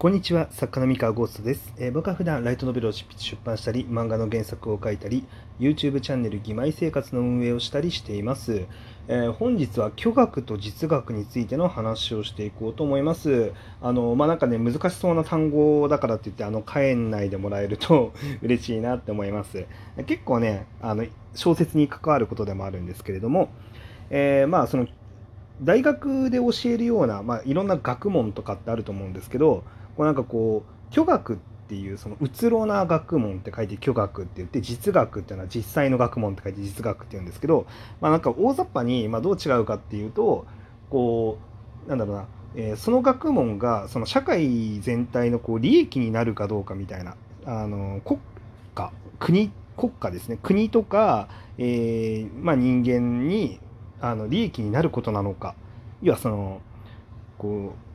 [0.00, 5.24] こんにちは、作家の三河ゴーストです、えー僕は普段ライトノベルを執筆出版したり、漫画の原作を書いたり、
[5.58, 8.66] YouTube チャンネル義妹生活の運営をしたりしています。
[9.08, 13.52] えー本日は巨学と実学についての話をしていこうと思います。
[13.82, 19.66] あの、まあ、なんかね、難しそうな単語だからって言って、あの、火炎内でもらえると 嬉しいなって思います。
[20.06, 23.48] 結構ね、あの、小説に関わることでもあるんですけれども、
[24.10, 24.86] えーまあ、その、
[25.60, 29.64] 大学で教えるような、まあ、いろんな学問とかってあると思うんですけど
[29.98, 31.36] こうなんかこう巨学っ
[31.68, 37.66] ていうそのうつろな学問って書いて巨学って言って実学っていうのは実際の学問って書いて実学って言うんですけど、
[38.00, 40.46] まあ、なんか大雑把にまあどう違うかっていうと
[40.88, 41.38] こ
[41.86, 48.20] うなんだろうな、えその学問がその社会全体のこう利益になるかどうかみたいなあの国
[48.76, 50.38] 家国国家ですね。
[50.42, 53.58] 国とか、えまあ、人間に
[54.00, 55.56] あの利益になることなのか
[56.02, 56.60] 要はその
[57.36, 57.87] こう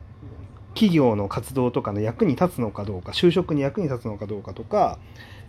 [0.74, 4.98] 企業の活動とかの役に立つのかどうか就職に役に立つのかどうかとか、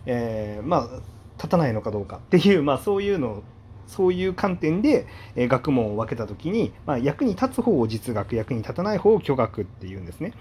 [0.06, 3.42] えーまあ立たないのかどうかっていう、まあ、そういうの
[3.86, 5.06] そういう観点で、
[5.36, 10.32] え学問を分けた時に、まあ、役に立つ方を実学役に立たない方を巨学っていうんですね。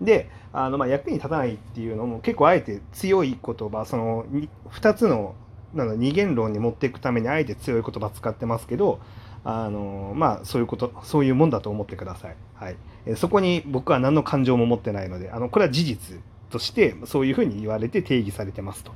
[0.00, 4.26] であの、まあ、役に立たないっていうのも結構あえて強い言葉その
[4.70, 5.34] 2つの
[5.74, 9.00] なんだ二元論に持っていくためにあえて強い言葉使ってますけど
[9.44, 12.36] あのまあそういうことそういうもんだと思ってください。
[12.54, 12.76] はい、
[13.06, 18.92] えそこに僕は何の感情も持ってないのであのこれは事実としてそういうふうに言われて定義されてますと。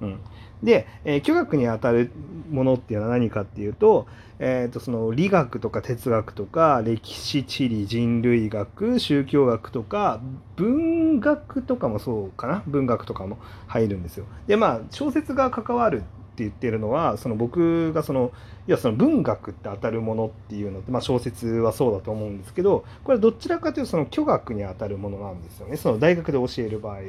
[0.00, 0.20] うん、
[0.62, 2.10] で、えー巨学にあたる
[2.50, 4.06] ものっていうのは何かっていうと,、
[4.38, 10.20] えーとその理学とか哲学とか歴史地理人類学宗教学とか
[10.56, 12.62] 文学とかもそうかな？
[12.66, 14.24] 文学とかも入るんですよ。
[14.46, 16.04] でまあ小説が関わる
[16.40, 18.32] って言ってるのはその僕がその
[18.66, 25.76] いやその文学って当たるものっていうのって、まあ、小説はそうだと思うんですけどこれどちらかというとその巨学に当たるものなんですよね。
[25.76, 27.00] その大学で教える場合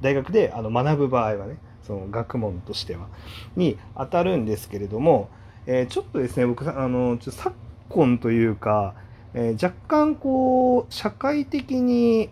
[0.00, 3.08] 大学であの学ぶ場合はねその学問としては
[3.56, 5.28] に当たるんですけれども、
[5.66, 7.54] えーちょっとですね僕あのちょ昨
[7.88, 8.94] 今というか、
[9.34, 12.30] えー若干こう社会的に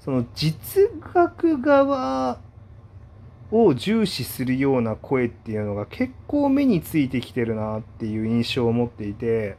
[0.00, 0.84] その実
[1.14, 2.38] 学側
[3.50, 9.56] を重視するような声っていうのが結構目についてきてるなっていう印象を持っていて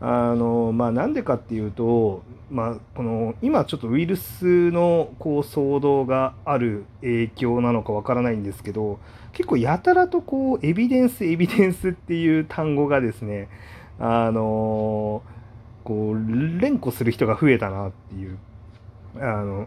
[0.00, 9.00] あのまあなんでかっていうと、まあ、この今ちょっとウイルスのこう騒動がある影響なのかわからないんですけど
[9.32, 13.48] 結構やたらとこうエビデンスエビデンスっていう単語がですね
[13.98, 15.22] あの
[15.82, 18.38] こう連呼する人が増えたなっていう
[19.16, 19.66] あの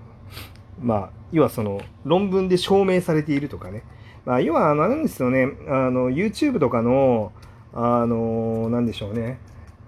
[0.82, 3.84] まあ要はその論文で証明されているとかね、
[4.26, 5.48] まあ、要はあのなんですよね。
[5.68, 7.32] あの YouTube とかの
[7.74, 9.40] あのなんでしょうね。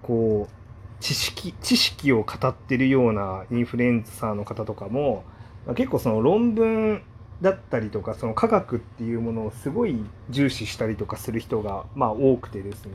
[0.02, 5.24] こう知識知識を語ってるようなインフルエンサーの方とかも、
[5.66, 7.02] まあ結構その論文
[7.42, 9.98] だったりとかその科学っていうものをすごい
[10.30, 12.92] 重視したりとかする人がまあ多くてですね。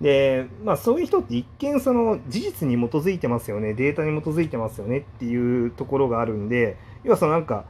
[0.00, 7.64] でまあそういう人って一見その事実に基づいてますよねデータに基づいてますよねっていうところがあるんで要はそのなんか、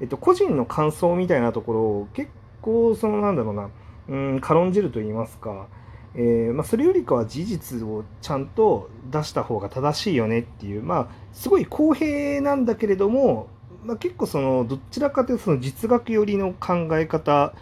[0.00, 3.70] えっと、個人の感想みたいなところを結構そのなんだろうな
[4.08, 5.66] うん軽んじると言いますか、
[6.14, 13.48] えーまあ、それよりかは事実をちゃんと出した方が正しいよねっていうまあすごい公平なんだけれども、
[13.84, 17.52] まあ、結構そのどちらかというとその実学寄りの考え方っ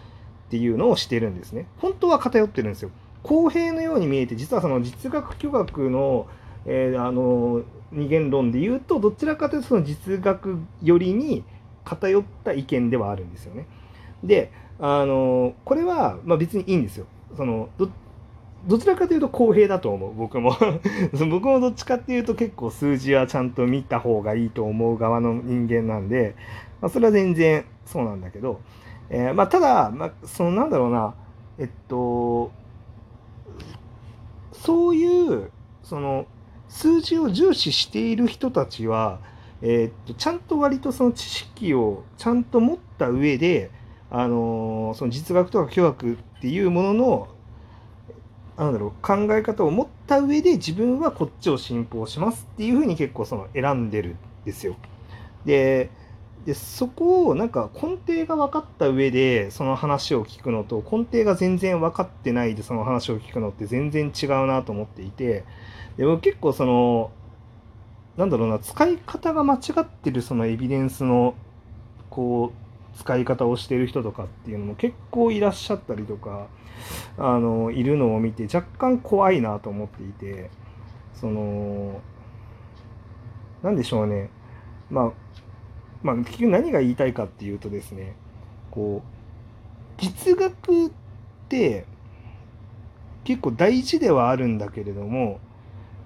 [0.51, 1.65] ていうのをしてるんですね。
[1.77, 2.91] 本当は偏ってるんですよ。
[3.23, 6.27] 公平のように見えて実はその実学巨学の,、
[6.65, 11.43] えーあの二元論で言うとどちらかというとその実学寄りに
[11.83, 13.67] 偏った意見ではあるんですよね。
[14.23, 17.05] であのこれは、まあ、別にいいんですよ。
[17.35, 17.89] そのど
[18.67, 20.55] どちらかというと公平だと思う僕も
[21.29, 26.35] 僕もどっちかっていうと結構数字はちゃんと見た方がいいと思う側の人間なんで、
[26.79, 28.61] まあ、それは全然そうなんだけど、
[29.09, 31.15] えーまあ、ただ、まあ、そのなんだろうな
[31.57, 32.51] えっと
[34.63, 35.51] そういう
[35.83, 36.25] その
[36.67, 39.19] 数字を重視している人たちは、
[39.61, 43.71] えーっとちゃんと割とその知識をちゃんと持った上で、
[44.09, 47.27] あのーその実学とか巨学っていうものの
[48.57, 54.75] なんだろう考え方を持った上で自分はこっちを信奉しますっていうふうに結構その選んでるんですよ。
[55.45, 55.89] で
[56.45, 65.43] でそこをなんか根底が分かった上でその話を聞くのと根底が全然分かってないでその話を聞くのって全然違うなと思っていて
[65.97, 67.11] でも結構その
[68.17, 71.35] なんだろうな使い方が間違ってるそのエビデンスの
[72.09, 76.47] こう使い方をしてる人とかっていうのも結構いらっしゃったりとか
[77.17, 80.49] あのいるのを見て若干怖いなと思っていて
[81.13, 82.01] その
[83.63, 84.31] なんでしょうね。
[84.89, 85.11] まあ
[86.03, 88.15] まあ、結局何が言いたいかっていうとですね
[88.71, 90.91] こう実学っ
[91.47, 91.85] て
[93.23, 95.39] 結構大事ではあるんだけれども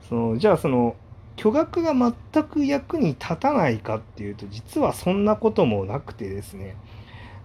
[0.10, 0.96] そのじゃあその
[1.36, 6.76] 巨額が全く役に立たないかっていうと実はそんなこともなくてですね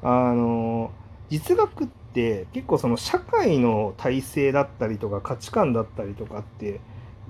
[0.02, 0.92] あの
[1.28, 6.80] 実学って結構その社会の体制だったりとか価値観だったりとかって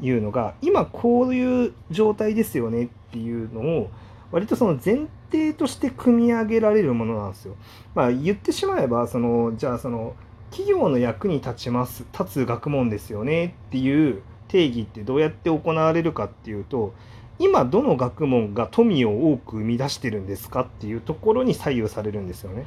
[0.01, 3.91] いうのが今こういう状態ですよねっていうのを
[4.33, 7.57] 割とその前提として組み上げられるものなんですよ。
[7.95, 10.15] まあ言ってしまえばそのじゃあその
[10.51, 16.93] 企業の役に立ちます立つ学問ですよねっていう定義ってどうやって行われるかっていうと
[17.39, 22.67] 今どの学問が富を多く生み出してるんですかっていうところに左右されるんですよね。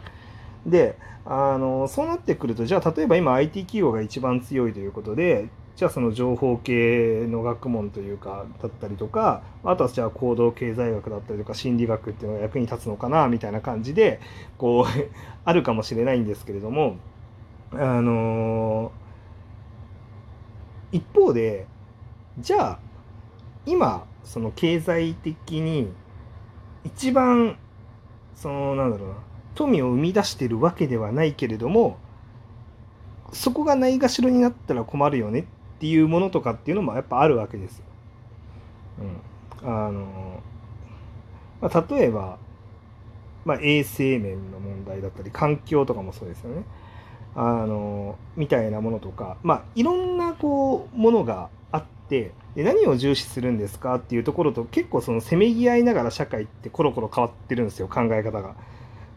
[0.66, 14.20] であのそうなってくるとじゃあ例えば今 IT 企業が一番強いということでじゃあその情報系の学問というかだったりとかあとはじゃあ行動経済学だったりとか心理学っていうのが役に立つのかなみたいな感じで
[14.58, 14.92] こう
[15.46, 16.98] あるかもしれないんですけれども
[17.72, 18.92] あの
[20.92, 21.66] 一方で
[22.40, 22.80] じゃあ
[23.66, 25.92] 今その経済的に
[26.84, 27.58] 一番
[28.36, 29.16] そのなんだろうな
[29.56, 31.98] 富を生み出してるわけではないけれども
[33.32, 35.46] そこがないがしろになったら困るよねっ
[35.80, 37.86] ていうものとかっていうのもやっぱあるわけですよ。
[39.62, 40.42] うん、あの
[41.62, 42.38] まあ、例えば、
[43.46, 46.64] まあ、衛生面の問題だったり環境とかもそうですよね。
[47.36, 58.56] あのみたいなものとか、まあ、いろんなこうものがあってで何を重視するんですかっていうところと結構そのせめぎ合いながら社会ってコロコロ変わってるんですよ考え方が。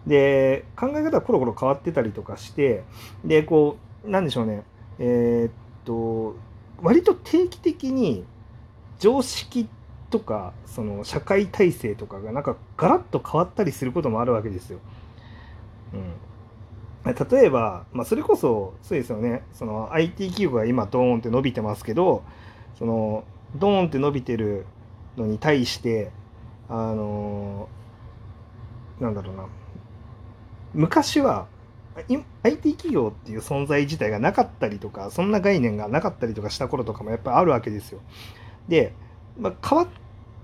[0.06, 2.84] で考え方がコロコロ変わってたりとかして
[3.24, 4.62] でこうなんでしょうね。
[4.98, 5.52] えー、っ
[5.84, 6.36] と
[6.82, 8.24] 割と定期的に
[8.98, 9.68] 常識
[10.10, 14.78] とかその社会体制とかがなんかガラッと変わったりすることもあるわけですよ。
[17.04, 19.42] うん、例えば、まあ、それこそそうですよね。
[19.52, 22.22] その IT 企業が今ドーンって伸びてますけど
[22.78, 23.24] その
[23.56, 24.66] ドーンって伸びてる
[25.16, 26.12] のに対して
[26.68, 27.68] あの
[29.00, 29.46] なんだろうな。
[30.76, 31.46] 昔は
[32.42, 38.00] IT 企業っていう存在自体がなかったりとかそんな概念がなかったりとかした頃とかもやっぱりあるわけですよ。
[38.68, 38.92] で、
[39.38, 39.88] まあ、変わっ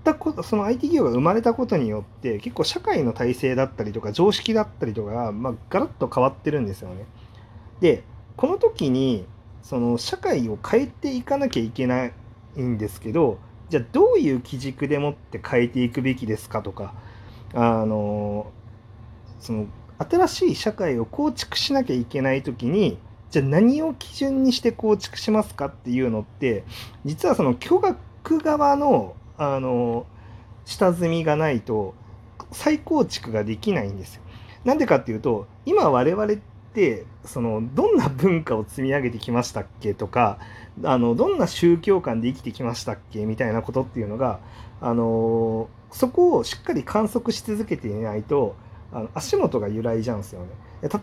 [0.03, 7.05] たことその IT 企業が生まれたことによって結構社会の体制だったりとか常識だったりとかが、まあ、ガラッと変わってるんですよね。
[7.79, 8.03] で
[8.35, 9.27] この時に
[9.61, 13.37] その社会を変えていかなきゃいけないんですけど
[13.69, 16.95] じゃあどういう基軸でもって変えていくべきですかとか
[17.53, 18.51] あの
[19.39, 19.67] その
[20.09, 22.97] 新しい社会を構築しなきゃいけない時に
[23.29, 26.63] じゃあ何を基準にして構築しますかっていうのって
[27.05, 30.05] 実はその巨額側のあの
[30.65, 31.95] 下積みがないと
[32.51, 34.21] 再構築ができないんですよ。
[34.63, 36.27] なんでかっていうと今我々っ
[36.73, 40.39] てそのどんな文化を積み上げてきましたっけとか
[40.83, 44.39] あのどんな宗教観で生きてきましたっけみたいなことっていうのが
[44.79, 48.55] あのそこをしっかり観測し続けていないと
[48.93, 50.47] あの足元が揺らいじゃんすよね。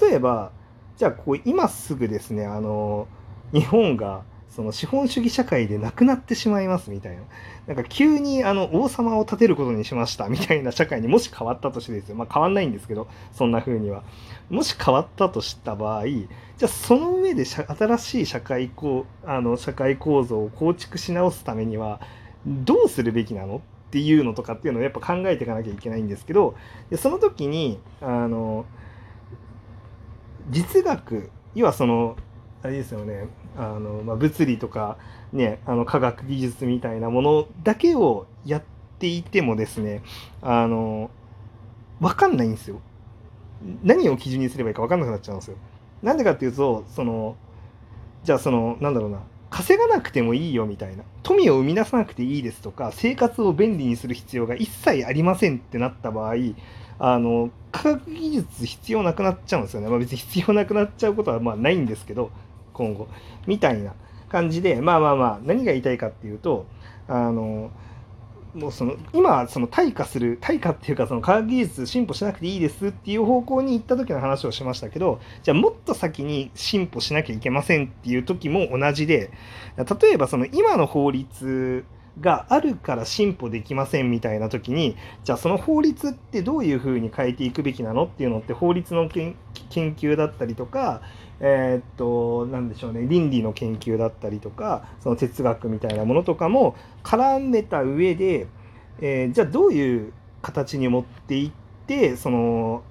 [0.00, 0.52] 例えば
[0.96, 3.08] じゃあこう今すぐですねあの
[3.52, 7.22] 日本がその資本主義社会でなくなってしまいますみたいな。
[7.68, 12.16] なんか急にあの王様を立てることにしましたみたいな社会にもし変わったとしてですよ。
[12.16, 14.02] まあ変わんないんですけど、そんな風には。
[14.48, 22.00] もし変わったとした場合、じゃあその上で新しい社会構あの社会構造を構築し直すためには
[22.44, 26.54] どうするべきなのっていうのとかっていうのをやっぱ考えていかなきゃいけないんですけど、
[26.90, 28.64] でその時に、あの、
[30.48, 32.16] 実学、要はその、
[32.62, 34.96] あれですよね、あの、まあ、物理とか、
[35.32, 38.62] ね、あの科学技術みたいなものだけをやっ
[39.00, 40.02] ていてもですね、
[40.40, 41.10] あの、
[42.00, 42.80] わかんないんですよ。
[43.82, 45.56] 何を基準にすればいいか分かんなくなっちゃうんですよ。
[46.00, 47.34] なんでかっていうと、その、
[48.22, 56.34] じゃあその、なんだろうな、稼がなくてもいいよみたいな、富を生み出さなくていいですとか、生活を便利にする必要が一切ありませんってなった場合、
[56.98, 59.88] あの、科学技術必要なくなっちゃうんですよね。
[59.88, 62.30] まあ別に必要なくなっちゃうことはまあないんですけど、
[62.72, 63.08] 今後。
[63.46, 63.94] みたいな
[64.28, 66.66] 感じで、まあまあまあ、何が言いたいかっていうと、
[67.08, 67.70] あの、
[68.54, 79.30] もうその今その退化する退化っていうかその科学技術進歩しなくていいですっていう方向に行った時の話をしましたけどじゃあもっと先に進歩しなきゃいけませんっていう時も同じで
[79.76, 81.84] 例えばその今の法律
[82.20, 89.08] があるから進歩できませんみたいな時にじゃあその法律ってどういうふうに変えていくべきなのっていうのって法律の
[89.70, 91.00] 研究だったりとか
[91.40, 98.46] えー、っと何でしょうね倫理の研究だったりとかその哲学みたいなものとかも絡めた上で、
[99.00, 100.12] えー、じゃあどういう
[100.42, 101.52] 形に持っていっ
[101.86, 102.82] てその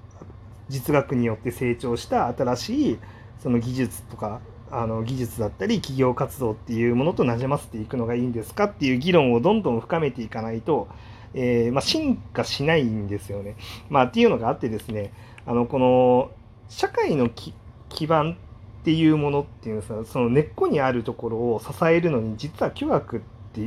[0.68, 2.98] 実学によって成長した新しい
[3.42, 4.40] その技術とか
[4.72, 10.88] あの技術だったり企業活動っていうものとなじませていくのがいいんですかっていう議論をどんどん深めていかないと、
[11.34, 13.56] えー、まあ、進化しないんですよね。
[13.88, 15.12] まあ、っていうのがあってですね
[15.44, 16.30] あのこの
[16.70, 18.38] 社会の基盤
[18.80, 23.20] っていうものっていうのはその根っこにあるところを支えるのに実は巨学っ
[23.52, 23.60] て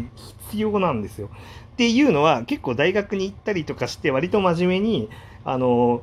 [0.49, 1.29] 必要なんですよ。
[1.73, 5.09] っていうのは結構大学に行ったりとかして割と真面目に
[5.43, 6.01] あの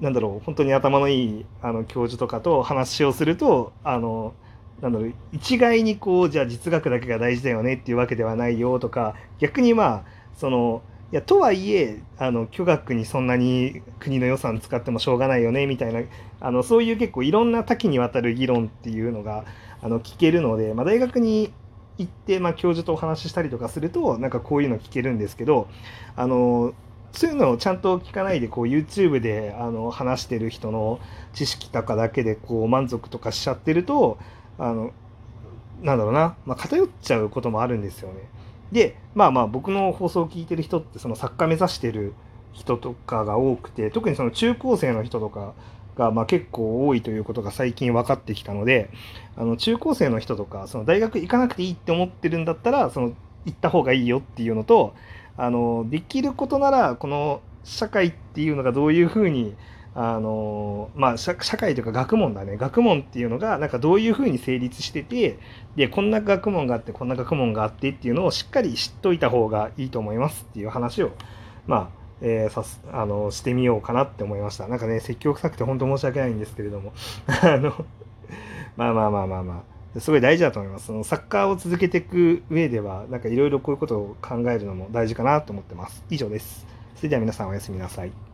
[0.00, 4.34] なんだろう本当に頭のいいあの教授とかと話をするとあの
[4.80, 10.02] なんだろう一概にこうじゃあ実学だけが大事だよねっていうわけではないよとか逆にまあ
[10.36, 10.82] その
[11.12, 16.00] いやとはいえあの巨学にそんなに国の予算使ってもしょうがないよねみたいな
[16.40, 19.44] あのそういう結構いろんな多岐にわたる議論っていうのが
[19.82, 21.52] あの聞けるので、まあ、大学に
[21.98, 25.68] 行って、まあ、教授とお話ししたりとかするとなんかこういうの聞けるんですけど
[26.16, 26.72] あの
[27.12, 30.98] そういうのをちゃんと聞かないでこう YouTube であの話してる人の
[31.34, 34.16] 知識とかだけでこう満足とかしちゃってると
[34.58, 34.92] あの
[35.82, 38.20] なんだろうな、まあ、偏っちゃうこともあるんですよね。
[38.72, 42.14] でまあまあ僕の放送を聞いてる人ってその作家目指してる
[42.52, 45.54] 人とかが多くて特にその中高生の人とか
[45.96, 48.90] がまあ結構多いということが最近分かってきたので
[49.36, 53.12] あの中高生の人とかその大学行かなくていいって思ってるんだったらその
[53.44, 54.94] 行った方がいいよっていうのと
[55.36, 59.54] あのできることならこの社会っていうのがどういうふうに
[59.94, 65.38] あのまあ社会というか学問だね学問っていうのがなんかどういうふうに成立してて
[65.76, 71.12] でこんな学問があってこんな学問があってっていうのをしっかり知っといた方がいいと思いますっていう話を
[71.66, 74.68] まあえー、さすあのしてみようかなって思いました。
[74.68, 76.92] なんかね、説教臭くて本当申し訳ないんですけれども、
[77.42, 77.72] あの、
[78.76, 79.64] まあまあまあまあま
[79.96, 80.86] あ、すごい大事だと思います。
[80.86, 86.04] そのサッカーを続けていく上では、なんかいろいろこういうことを考えるのも大事かなと思ってます。
[86.10, 86.64] 以上です。
[86.94, 88.31] それでは皆さんおやすみなさい。